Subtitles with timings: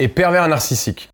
[0.00, 1.08] et pervers narcissique.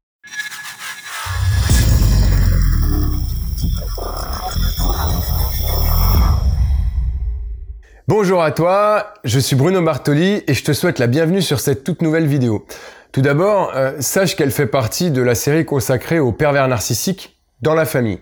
[8.07, 11.85] Bonjour à toi, je suis Bruno Bartoli et je te souhaite la bienvenue sur cette
[11.85, 12.65] toute nouvelle vidéo.
[13.13, 17.75] Tout d'abord, euh, sache qu'elle fait partie de la série consacrée aux pervers narcissiques dans
[17.75, 18.19] la famille.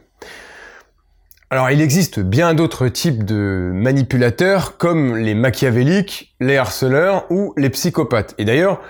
[1.50, 7.70] Alors il existe bien d'autres types de manipulateurs comme les machiavéliques, les harceleurs ou les
[7.70, 8.34] psychopathes.
[8.38, 8.80] Et d'ailleurs,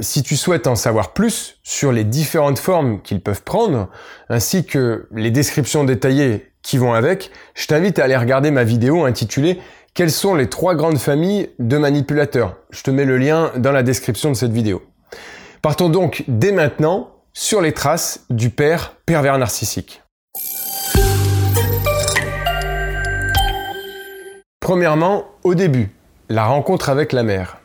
[0.00, 3.88] si tu souhaites en savoir plus sur les différentes formes qu'ils peuvent prendre,
[4.28, 9.04] ainsi que les descriptions détaillées qui vont avec, je t'invite à aller regarder ma vidéo
[9.04, 9.60] intitulée
[9.94, 12.56] Quelles sont les trois grandes familles de manipulateurs?
[12.70, 14.82] Je te mets le lien dans la description de cette vidéo.
[15.62, 20.02] Partons donc dès maintenant sur les traces du père pervers narcissique.
[24.60, 25.90] Premièrement, au début,
[26.28, 27.57] la rencontre avec la mère.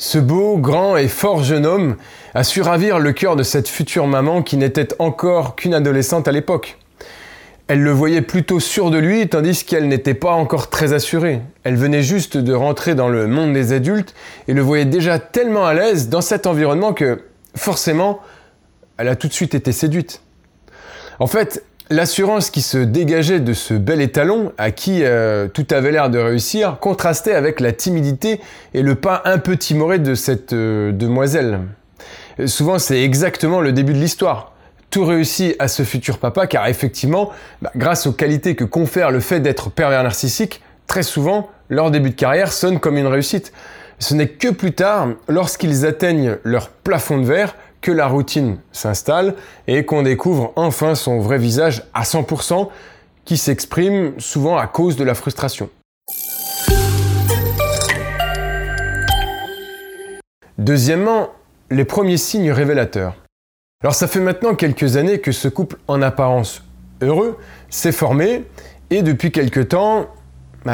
[0.00, 1.96] Ce beau, grand et fort jeune homme
[2.32, 6.32] a su ravir le cœur de cette future maman qui n'était encore qu'une adolescente à
[6.32, 6.78] l'époque.
[7.66, 11.40] Elle le voyait plutôt sûr de lui, tandis qu'elle n'était pas encore très assurée.
[11.64, 14.14] Elle venait juste de rentrer dans le monde des adultes
[14.46, 17.24] et le voyait déjà tellement à l'aise dans cet environnement que,
[17.56, 18.20] forcément,
[18.98, 20.22] elle a tout de suite été séduite.
[21.18, 25.90] En fait, L'assurance qui se dégageait de ce bel étalon, à qui euh, tout avait
[25.90, 28.42] l'air de réussir, contrastait avec la timidité
[28.74, 31.60] et le pas un peu timoré de cette euh, demoiselle.
[32.44, 34.52] souvent, c'est exactement le début de l'histoire.
[34.90, 37.30] Tout réussit à ce futur papa, car effectivement,
[37.62, 42.10] bah, grâce aux qualités que confère le fait d'être pervers narcissique, très souvent, leur début
[42.10, 43.50] de carrière sonne comme une réussite.
[43.98, 49.34] Ce n'est que plus tard, lorsqu'ils atteignent leur plafond de verre, que la routine s'installe
[49.66, 52.68] et qu'on découvre enfin son vrai visage à 100%
[53.24, 55.70] qui s'exprime souvent à cause de la frustration.
[60.58, 61.28] Deuxièmement,
[61.70, 63.14] les premiers signes révélateurs.
[63.82, 66.64] Alors ça fait maintenant quelques années que ce couple en apparence
[67.00, 67.38] heureux
[67.70, 68.44] s'est formé
[68.90, 70.08] et depuis quelque temps,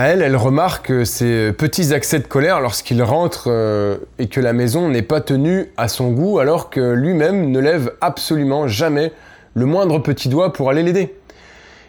[0.03, 4.88] elle, elle remarque ces petits accès de colère lorsqu'il rentre euh, et que la maison
[4.88, 9.12] n'est pas tenue à son goût alors que lui-même ne lève absolument jamais
[9.54, 11.15] le moindre petit doigt pour aller l'aider.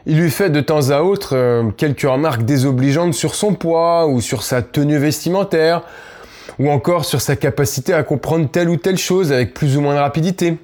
[0.06, 4.22] Il lui fait de temps à autre euh, quelques remarques désobligeantes sur son poids ou
[4.22, 5.82] sur sa tenue vestimentaire
[6.60, 9.96] ou encore sur sa capacité à comprendre telle ou telle chose avec plus ou moins
[9.96, 10.58] de rapidité.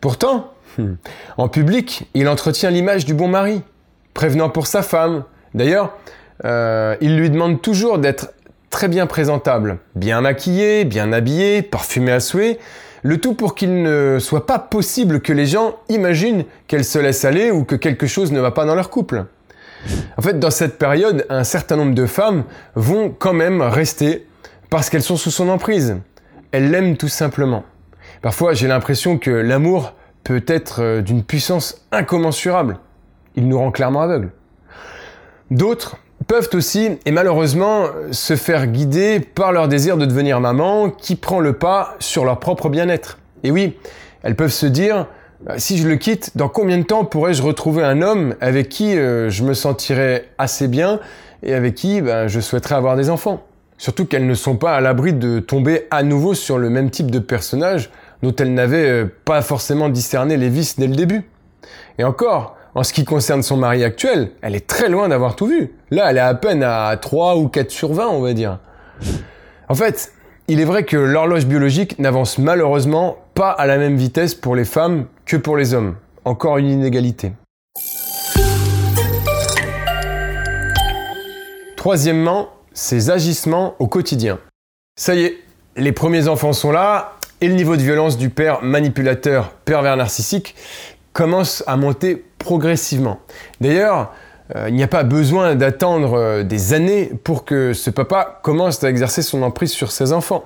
[0.00, 0.94] Pourtant, hmm,
[1.36, 3.60] en public, il entretient l'image du bon mari,
[4.14, 5.24] prévenant pour sa femme.
[5.54, 5.94] D'ailleurs,
[6.44, 8.32] euh, il lui demande toujours d'être
[8.70, 12.58] très bien présentable, bien maquillé, bien habillé, parfumé à souhait,
[13.02, 17.24] le tout pour qu'il ne soit pas possible que les gens imaginent qu'elle se laisse
[17.24, 19.24] aller ou que quelque chose ne va pas dans leur couple.
[20.16, 22.44] En fait, dans cette période, un certain nombre de femmes
[22.74, 24.26] vont quand même rester
[24.70, 25.96] parce qu'elles sont sous son emprise.
[26.50, 27.64] Elles l'aiment tout simplement.
[28.20, 29.94] Parfois, j'ai l'impression que l'amour
[30.24, 32.78] peut être euh, d'une puissance incommensurable.
[33.36, 34.32] Il nous rend clairement aveugles.
[35.50, 41.16] D'autres peuvent aussi, et malheureusement, se faire guider par leur désir de devenir maman qui
[41.16, 43.18] prend le pas sur leur propre bien-être.
[43.44, 43.76] Et oui,
[44.22, 45.06] elles peuvent se dire,
[45.40, 48.98] bah, si je le quitte, dans combien de temps pourrais-je retrouver un homme avec qui
[48.98, 50.98] euh, je me sentirais assez bien
[51.44, 53.44] et avec qui bah, je souhaiterais avoir des enfants?
[53.78, 57.12] Surtout qu'elles ne sont pas à l'abri de tomber à nouveau sur le même type
[57.12, 57.90] de personnage
[58.24, 61.22] dont elles n'avaient euh, pas forcément discerné les vices dès le début.
[61.98, 65.46] Et encore, en ce qui concerne son mari actuel, elle est très loin d'avoir tout
[65.46, 65.72] vu.
[65.90, 68.58] Là, elle est à peine à 3 ou 4 sur 20, on va dire.
[69.68, 70.12] En fait,
[70.48, 74.64] il est vrai que l'horloge biologique n'avance malheureusement pas à la même vitesse pour les
[74.64, 75.96] femmes que pour les hommes.
[76.24, 77.32] Encore une inégalité.
[81.76, 84.38] Troisièmement, ses agissements au quotidien.
[84.96, 85.38] Ça y est,
[85.76, 90.56] les premiers enfants sont là, et le niveau de violence du père manipulateur pervers narcissique
[91.18, 93.18] commence à monter progressivement.
[93.60, 94.14] D'ailleurs,
[94.54, 98.84] euh, il n'y a pas besoin d'attendre euh, des années pour que ce papa commence
[98.84, 100.44] à exercer son emprise sur ses enfants.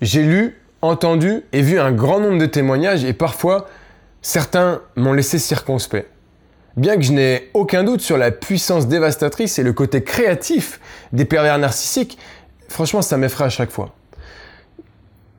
[0.00, 3.68] J'ai lu, entendu et vu un grand nombre de témoignages et parfois
[4.22, 6.08] certains m'ont laissé circonspect.
[6.78, 10.80] Bien que je n'ai aucun doute sur la puissance dévastatrice et le côté créatif
[11.12, 12.16] des pervers narcissiques,
[12.70, 13.92] franchement ça m'effraie à chaque fois.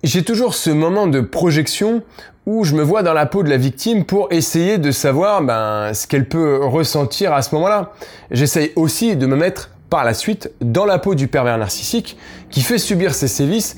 [0.04, 2.04] J'ai toujours ce moment de projection
[2.46, 5.92] où je me vois dans la peau de la victime pour essayer de savoir ben,
[5.96, 7.94] ce qu'elle peut ressentir à ce moment-là.
[8.30, 12.16] J'essaye aussi de me mettre par la suite dans la peau du pervers narcissique
[12.52, 13.76] qui fait subir ses sévices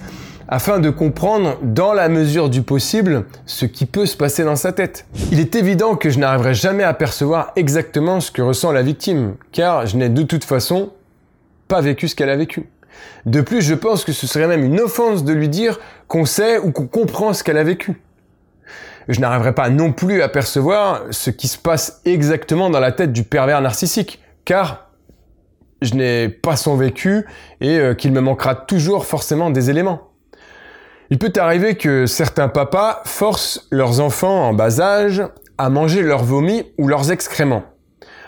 [0.50, 4.74] afin de comprendre dans la mesure du possible ce qui peut se passer dans sa
[4.74, 5.06] tête.
[5.31, 9.36] Il est évident que je n'arriverai jamais à percevoir exactement ce que ressent la victime,
[9.54, 10.89] car je n'ai de toute façon
[11.69, 12.68] pas vécu ce qu'elle a vécu.
[13.25, 16.57] De plus, je pense que ce serait même une offense de lui dire qu'on sait
[16.57, 18.01] ou qu'on comprend ce qu'elle a vécu.
[19.07, 23.12] je n'arriverai pas non plus à percevoir ce qui se passe exactement dans la tête
[23.12, 24.90] du pervers narcissique, car
[25.81, 27.25] je n'ai pas son vécu
[27.62, 30.10] et euh, qu'il me manquera toujours forcément des éléments.
[31.10, 35.24] Il peut arriver que certains papas forcent leurs enfants en bas âge
[35.57, 37.63] à manger leurs vomis ou leurs excréments.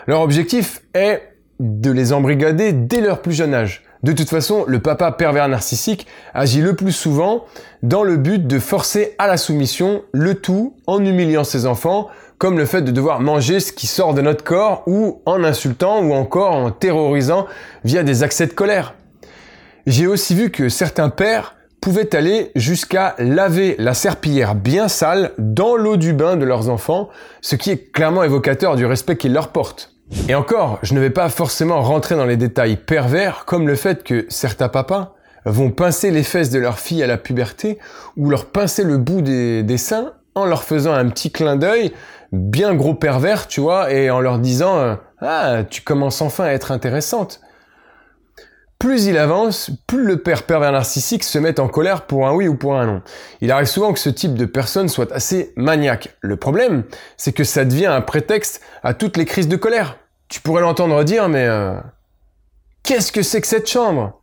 [0.06, 1.22] Leur objectif est
[1.60, 3.84] de les embrigader dès leur plus jeune âge.
[4.02, 7.44] De toute façon, le papa pervers narcissique agit le plus souvent
[7.84, 12.08] dans le but de forcer à la soumission le tout en humiliant ses enfants,
[12.38, 16.00] comme le fait de devoir manger ce qui sort de notre corps ou en insultant
[16.00, 17.46] ou encore en terrorisant
[17.84, 18.94] via des accès de colère.
[19.86, 25.76] J'ai aussi vu que certains pères pouvaient aller jusqu'à laver la serpillière bien sale dans
[25.76, 27.08] l'eau du bain de leurs enfants,
[27.40, 29.91] ce qui est clairement évocateur du respect qu'ils leur portent.
[30.28, 34.04] Et encore, je ne vais pas forcément rentrer dans les détails pervers comme le fait
[34.04, 35.14] que certains papas
[35.44, 37.78] vont pincer les fesses de leur fille à la puberté
[38.16, 41.92] ou leur pincer le bout des, seins en leur faisant un petit clin d'œil
[42.30, 46.52] bien gros pervers, tu vois, et en leur disant euh, Ah, tu commences enfin à
[46.52, 47.40] être intéressante.
[48.78, 52.48] Plus il avance, plus le père pervers narcissique se met en colère pour un oui
[52.48, 53.02] ou pour un non.
[53.40, 56.16] Il arrive souvent que ce type de personne soit assez maniaque.
[56.20, 56.82] Le problème,
[57.16, 59.98] c'est que ça devient un prétexte à toutes les crises de colère.
[60.32, 61.74] Tu pourrais l'entendre dire, mais euh,
[62.82, 64.22] qu'est-ce que c'est que cette chambre?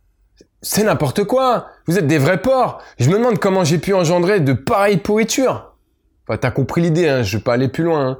[0.60, 4.40] C'est n'importe quoi Vous êtes des vrais porcs Je me demande comment j'ai pu engendrer
[4.40, 5.76] de pareilles pourritures.
[6.26, 8.08] Enfin, t'as compris l'idée, hein, je vais pas aller plus loin.
[8.08, 8.18] Hein.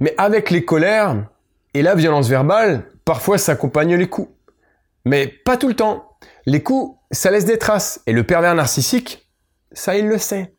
[0.00, 1.24] Mais avec les colères
[1.72, 4.28] et la violence verbale, parfois s'accompagnent les coups.
[5.06, 6.18] Mais pas tout le temps.
[6.44, 8.02] Les coups, ça laisse des traces.
[8.06, 9.26] Et le pervers narcissique,
[9.72, 10.54] ça il le sait.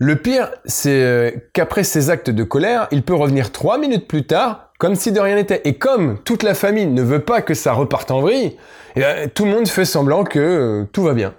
[0.00, 4.24] Le pire, c'est euh, qu'après ces actes de colère, il peut revenir trois minutes plus
[4.24, 5.62] tard comme si de rien n'était.
[5.64, 8.56] Et comme toute la famille ne veut pas que ça reparte en vrille,
[8.94, 11.34] eh ben, tout le monde fait semblant que euh, tout va bien.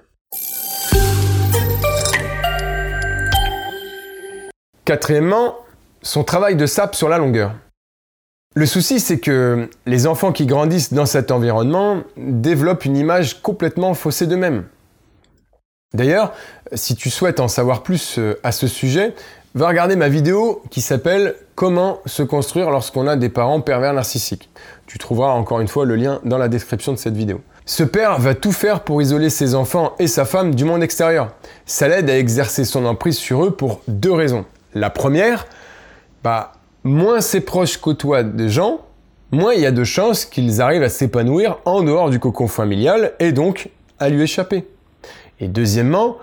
[4.84, 5.56] Quatrièmement,
[6.02, 7.54] son travail de sape sur la longueur.
[8.56, 13.94] Le souci, c'est que les enfants qui grandissent dans cet environnement développent une image complètement
[13.94, 14.66] faussée d'eux-mêmes.
[15.96, 16.34] D'ailleurs,
[16.74, 19.16] si tu souhaites en savoir plus euh, à ce sujet,
[19.56, 24.50] va regarder ma vidéo qui s'appelle Comment se construire lorsqu'on a des parents pervers narcissiques.
[24.86, 27.42] Tu trouveras encore une fois le lien dans la description de cette vidéo.
[27.66, 31.32] Ce père va tout faire pour isoler ses enfants et sa femme du monde extérieur.
[31.66, 34.46] Ça l'aide à exercer son emprise sur eux pour deux raisons.
[34.76, 35.48] La première,
[36.24, 36.54] bah,
[36.84, 38.82] moins ses proches côtoient de gens,
[39.32, 43.14] moins il y a de chances qu'ils arrivent à s'épanouir en dehors du cocon familial
[43.20, 43.70] et donc
[44.00, 44.66] à lui échapper.
[45.40, 46.18] Et deuxièmement,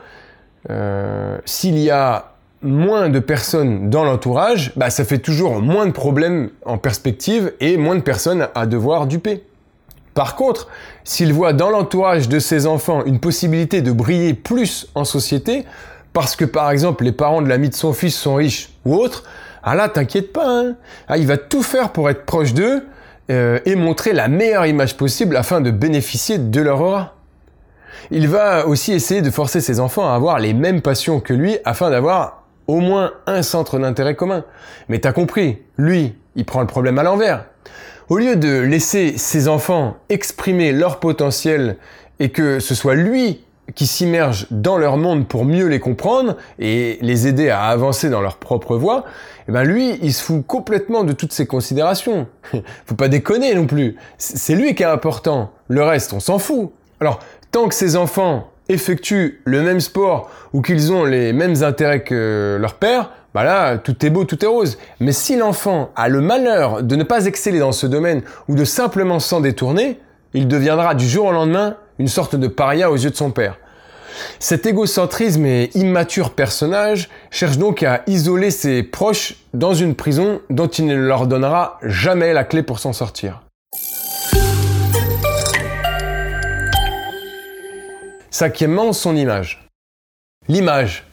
[0.70, 2.32] euh, s'il y a
[2.62, 7.76] moins de personnes dans l'entourage, bah, ça fait toujours moins de problèmes en perspective et
[7.76, 9.44] moins de personnes à devoir duper.
[10.14, 10.68] Par contre,
[11.04, 15.66] s'il voit dans l'entourage de ses enfants une possibilité de briller plus en société,
[16.14, 19.24] parce que par exemple les parents de l'ami de son fils sont riches ou autres,
[19.62, 20.76] ah là t'inquiète pas, hein.
[21.08, 22.86] ah, il va tout faire pour être proche d'eux
[23.30, 27.15] euh, et montrer la meilleure image possible afin de bénéficier de leur aura.
[28.10, 31.58] Il va aussi essayer de forcer ses enfants à avoir les mêmes passions que lui
[31.64, 34.44] afin d'avoir au moins un centre d'intérêt commun.
[34.88, 37.46] Mais t'as compris, lui, il prend le problème à l'envers.
[38.08, 41.76] Au lieu de laisser ses enfants exprimer leur potentiel
[42.20, 43.40] et que ce soit lui
[43.74, 48.20] qui s'immerge dans leur monde pour mieux les comprendre et les aider à avancer dans
[48.20, 49.04] leur propre voie,
[49.48, 52.28] eh ben lui, il se fout complètement de toutes ces considérations.
[52.86, 53.96] Faut pas déconner non plus.
[54.18, 55.50] C'est lui qui est important.
[55.68, 56.70] Le reste, on s'en fout.
[57.00, 57.18] Alors,
[57.50, 62.58] tant que ses enfants effectuent le même sport ou qu'ils ont les mêmes intérêts que
[62.60, 64.78] leur père, bah tout est beau, tout est rose.
[64.98, 68.64] Mais si l'enfant a le malheur de ne pas exceller dans ce domaine ou de
[68.64, 70.00] simplement s'en détourner,
[70.34, 73.58] il deviendra du jour au lendemain une sorte de paria aux yeux de son père.
[74.38, 80.68] Cet égocentrisme et immature personnage cherche donc à isoler ses proches dans une prison dont
[80.68, 83.45] il ne leur donnera jamais la clé pour s'en sortir.
[88.38, 89.66] Cinquièmement, son image.
[90.46, 91.06] L'image.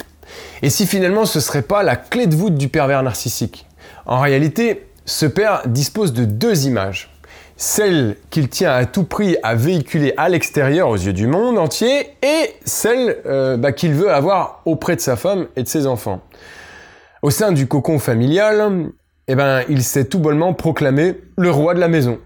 [0.62, 3.66] Et si finalement ce serait pas la clé de voûte du pervers narcissique?
[4.06, 7.16] En réalité, ce père dispose de deux images.
[7.56, 12.10] Celle qu'il tient à tout prix à véhiculer à l'extérieur aux yeux du monde entier
[12.22, 16.20] et celle euh, bah, qu'il veut avoir auprès de sa femme et de ses enfants.
[17.22, 18.90] Au sein du cocon familial,
[19.30, 22.20] eh ben, il s'est tout bonnement proclamé le roi de la maison.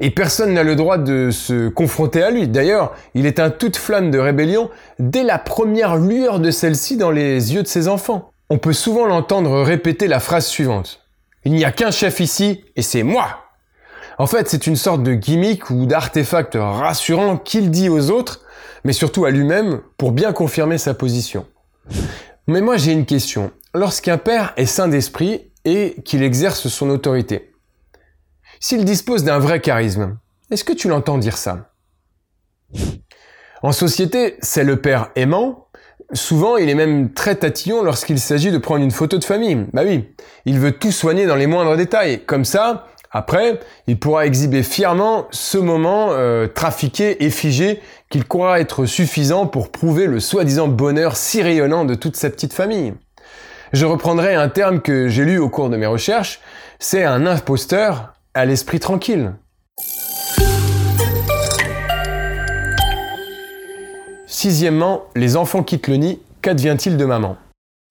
[0.00, 2.48] Et personne n'a le droit de se confronter à lui.
[2.48, 7.10] D'ailleurs, il est un toute flamme de rébellion dès la première lueur de celle-ci dans
[7.10, 8.30] les yeux de ses enfants.
[8.50, 11.00] On peut souvent l'entendre répéter la phrase suivante.
[11.44, 13.44] Il n'y a qu'un chef ici, et c'est moi.
[14.18, 18.42] En fait, c'est une sorte de gimmick ou d'artefact rassurant qu'il dit aux autres,
[18.84, 21.46] mais surtout à lui-même, pour bien confirmer sa position.
[22.46, 23.50] Mais moi j'ai une question.
[23.74, 27.53] lorsqu'un père est saint d'esprit et qu'il exerce son autorité.
[28.66, 30.16] S'il dispose d'un vrai charisme,
[30.50, 31.68] est-ce que tu l'entends dire ça?
[33.62, 35.68] En société, c'est le père aimant.
[36.14, 39.66] Souvent, il est même très tatillon lorsqu'il s'agit de prendre une photo de famille.
[39.74, 40.08] Bah oui,
[40.46, 42.24] il veut tout soigner dans les moindres détails.
[42.24, 48.60] Comme ça, après, il pourra exhiber fièrement ce moment euh, trafiqué et figé qu'il croira
[48.60, 52.94] être suffisant pour prouver le soi-disant bonheur si rayonnant de toute sa petite famille.
[53.74, 56.40] Je reprendrai un terme que j'ai lu au cours de mes recherches,
[56.78, 59.32] c'est un imposteur à l'esprit tranquille.
[64.26, 67.36] Sixièmement, les enfants quittent le nid, qu'advient-il de maman?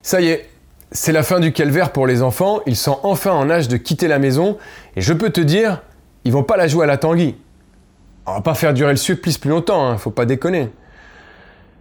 [0.03, 0.49] Ça y est,
[0.91, 4.09] c'est la fin du calvaire pour les enfants, ils sont enfin en âge de quitter
[4.09, 4.57] la maison,
[4.97, 5.81] et je peux te dire,
[6.25, 7.35] ils vont pas la jouer à la tanguy.
[8.25, 10.69] On va pas faire durer le supplice plus longtemps, hein, faut pas déconner.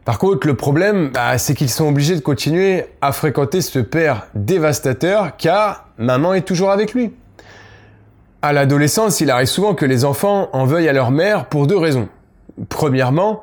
[0.04, 4.28] Par contre, le problème, bah, c'est qu'ils sont obligés de continuer à fréquenter ce père
[4.34, 7.12] dévastateur car maman est toujours avec lui.
[8.44, 11.78] À l'adolescence, il arrive souvent que les enfants en veuillent à leur mère pour deux
[11.78, 12.08] raisons.
[12.68, 13.42] Premièrement,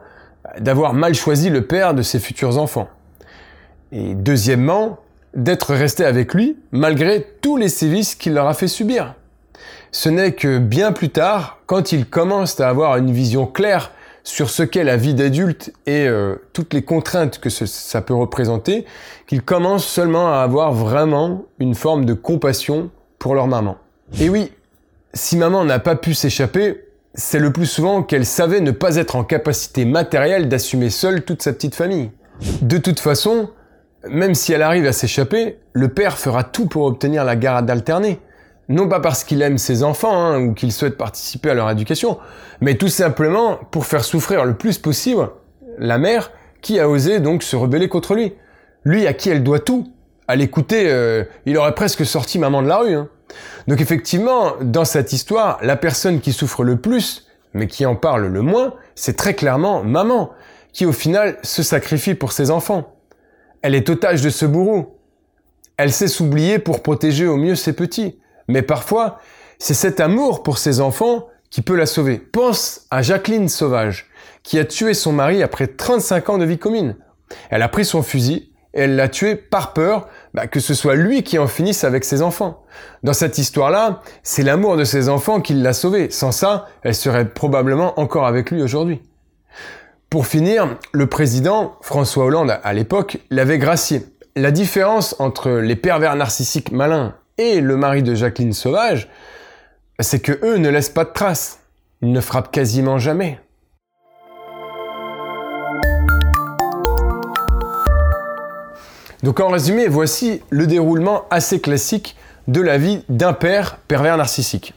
[0.59, 2.89] d'avoir mal choisi le père de ses futurs enfants.
[3.93, 4.99] Et deuxièmement,
[5.33, 9.15] d'être resté avec lui malgré tous les sévices qu'il leur a fait subir.
[9.91, 13.91] Ce n'est que bien plus tard, quand ils commencent à avoir une vision claire
[14.23, 18.85] sur ce qu'est la vie d'adulte et euh, toutes les contraintes que ça peut représenter,
[19.27, 23.77] qu'ils commencent seulement à avoir vraiment une forme de compassion pour leur maman.
[24.19, 24.51] Et oui,
[25.13, 29.15] si maman n'a pas pu s'échapper, c'est le plus souvent qu'elle savait ne pas être
[29.15, 32.11] en capacité matérielle d'assumer seule toute sa petite famille.
[32.61, 33.49] De toute façon,
[34.07, 38.19] même si elle arrive à s'échapper, le père fera tout pour obtenir la garde alternée.
[38.69, 42.19] Non pas parce qu'il aime ses enfants hein, ou qu'il souhaite participer à leur éducation,
[42.61, 45.29] mais tout simplement pour faire souffrir le plus possible
[45.79, 48.33] la mère qui a osé donc se rebeller contre lui.
[48.83, 49.91] Lui à qui elle doit tout.
[50.27, 52.93] À l'écouter, euh, il aurait presque sorti maman de la rue.
[52.93, 53.09] Hein.
[53.69, 58.25] Donc effectivement, dans cette histoire, la personne qui souffre le plus, mais qui en parle
[58.25, 60.31] le moins, c'est très clairement maman,
[60.73, 62.95] qui au final se sacrifie pour ses enfants.
[63.61, 64.97] Elle est otage de ce bourreau.
[65.77, 68.17] Elle sait s'oublier pour protéger au mieux ses petits.
[68.47, 69.19] Mais parfois,
[69.59, 72.17] c'est cet amour pour ses enfants qui peut la sauver.
[72.17, 74.07] Pense à Jacqueline Sauvage,
[74.41, 76.95] qui a tué son mari après 35 ans de vie commune.
[77.51, 81.23] Elle a pris son fusil elle l'a tué par peur bah, que ce soit lui
[81.23, 82.63] qui en finisse avec ses enfants.
[83.03, 86.09] Dans cette histoire-là, c'est l'amour de ses enfants qui l'a sauvée.
[86.11, 89.01] Sans ça, elle serait probablement encore avec lui aujourd'hui.
[90.09, 94.05] Pour finir, le président François Hollande, à l'époque, l'avait gracié.
[94.35, 99.09] La différence entre les pervers narcissiques malins et le mari de Jacqueline Sauvage,
[99.99, 101.59] c'est que eux ne laissent pas de traces.
[102.01, 103.39] Ils ne frappent quasiment jamais.
[109.23, 112.15] Donc en résumé, voici le déroulement assez classique
[112.47, 114.73] de la vie d'un père pervers narcissique.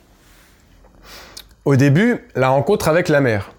[1.65, 3.53] Au début, la rencontre avec la mère.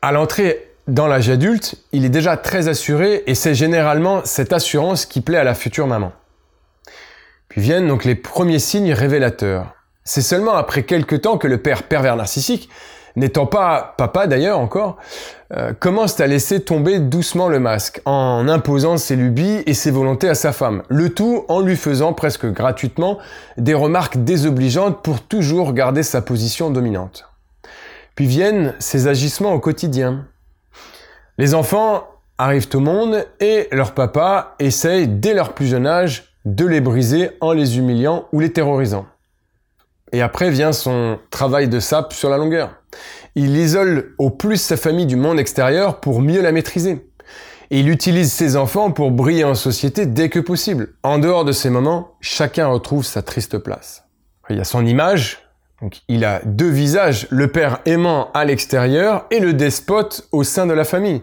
[0.00, 5.06] À l'entrée dans l'âge adulte, il est déjà très assuré et c'est généralement cette assurance
[5.06, 6.12] qui plaît à la future maman.
[7.48, 9.74] Puis viennent donc les premiers signes révélateurs.
[10.04, 12.70] C'est seulement après quelques temps que le père pervers narcissique,
[13.16, 14.96] n'étant pas papa d'ailleurs encore,
[15.52, 20.28] euh, commence à laisser tomber doucement le masque, en imposant ses lubies et ses volontés
[20.28, 23.18] à sa femme, le tout en lui faisant presque gratuitement
[23.56, 27.26] des remarques désobligeantes pour toujours garder sa position dominante.
[28.14, 30.26] Puis viennent ses agissements au quotidien.
[31.38, 32.06] Les enfants
[32.38, 37.30] arrivent au monde et leur papa essaye dès leur plus jeune âge de les briser
[37.40, 39.06] en les humiliant ou les terrorisant.
[40.12, 42.79] Et après vient son travail de sape sur la longueur.
[43.34, 47.06] Il isole au plus sa famille du monde extérieur pour mieux la maîtriser.
[47.70, 50.94] Et il utilise ses enfants pour briller en société dès que possible.
[51.02, 54.04] En dehors de ces moments, chacun retrouve sa triste place.
[54.48, 55.38] Il y a son image,
[55.80, 60.66] donc il a deux visages, le père aimant à l'extérieur et le despote au sein
[60.66, 61.22] de la famille.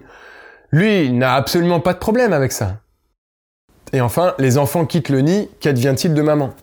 [0.71, 2.77] Lui, n'a absolument pas de problème avec ça.
[3.93, 6.53] Et enfin, les enfants quittent le nid, qu'advient-il de maman?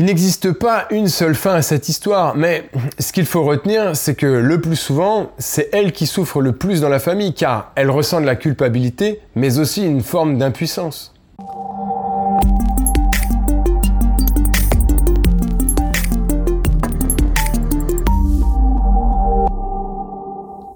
[0.00, 2.64] Il n'existe pas une seule fin à cette histoire, mais
[2.98, 6.80] ce qu'il faut retenir, c'est que le plus souvent, c'est elle qui souffre le plus
[6.80, 11.12] dans la famille, car elle ressent de la culpabilité, mais aussi une forme d'impuissance.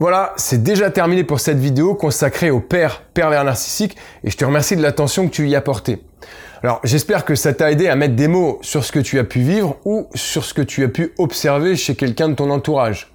[0.04, 4.44] Voilà, c'est déjà terminé pour cette vidéo consacrée au père pervers narcissique et je te
[4.44, 6.04] remercie de l'attention que tu y as portée.
[6.62, 9.24] Alors j'espère que ça t'a aidé à mettre des mots sur ce que tu as
[9.24, 13.14] pu vivre ou sur ce que tu as pu observer chez quelqu'un de ton entourage.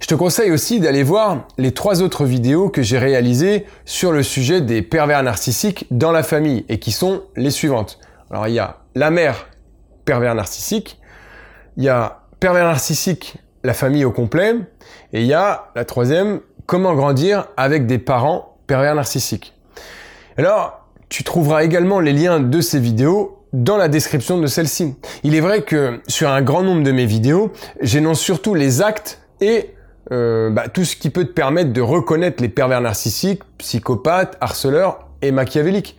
[0.00, 4.22] Je te conseille aussi d'aller voir les trois autres vidéos que j'ai réalisées sur le
[4.22, 7.98] sujet des pervers narcissiques dans la famille et qui sont les suivantes.
[8.30, 9.50] Alors il y a la mère
[10.06, 11.02] pervers narcissique,
[11.76, 14.54] il y a pervers narcissique la famille au complet
[15.12, 19.54] et il y a la troisième comment grandir avec des parents pervers narcissiques.
[20.36, 24.94] Alors, tu trouveras également les liens de ces vidéos dans la description de celle-ci.
[25.24, 29.20] Il est vrai que sur un grand nombre de mes vidéos, j'énonce surtout les actes
[29.40, 29.74] et
[30.12, 35.08] euh, bah, tout ce qui peut te permettre de reconnaître les pervers narcissiques, psychopathes, harceleurs
[35.22, 35.98] et machiavéliques.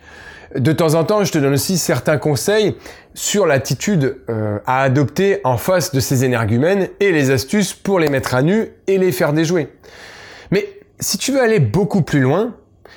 [0.56, 2.76] De temps en temps, je te donne aussi certains conseils
[3.14, 8.08] sur l'attitude euh, à adopter en face de ces énergumènes et les astuces pour les
[8.08, 9.68] mettre à nu et les faire déjouer.
[10.50, 10.68] Mais
[11.00, 12.54] si tu veux aller beaucoup plus loin,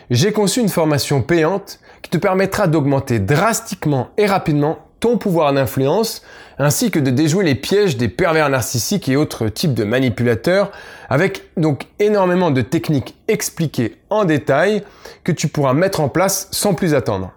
[0.09, 6.23] j'ai conçu une formation payante qui te permettra d'augmenter drastiquement et rapidement ton pouvoir d'influence,
[6.57, 10.71] ainsi que de déjouer les pièges des pervers narcissiques et autres types de manipulateurs,
[11.09, 14.83] avec donc énormément de techniques expliquées en détail
[15.23, 17.31] que tu pourras mettre en place sans plus attendre.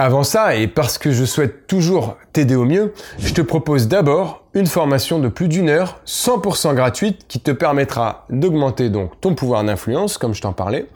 [0.00, 4.44] Avant ça, et parce que je souhaite toujours t'aider au mieux, je te propose d'abord
[4.54, 9.64] une formation de plus d'une heure, 100% gratuite, qui te permettra d'augmenter donc ton pouvoir
[9.64, 10.86] d'influence, comme je t'en parlais,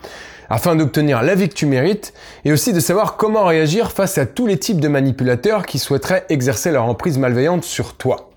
[0.49, 4.27] afin d'obtenir la vie que tu mérites, et aussi de savoir comment réagir face à
[4.27, 8.31] tous les types de manipulateurs qui souhaiteraient exercer leur emprise malveillante sur toi.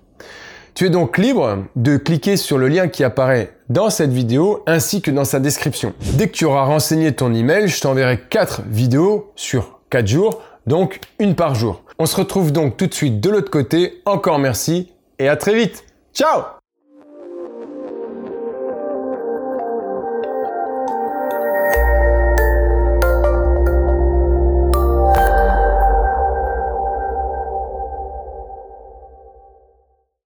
[0.73, 5.03] Tu es donc libre de cliquer sur le lien qui apparaît dans cette vidéo ainsi
[5.03, 5.93] que dans sa description.
[6.13, 10.99] Dès que tu auras renseigné ton email, je t'enverrai 4 vidéos sur 4 jours donc
[11.19, 11.83] une par jour.
[11.99, 14.01] On se retrouve donc tout de suite de l'autre côté.
[14.05, 15.85] Encore merci et à très vite.
[16.13, 16.54] Ciao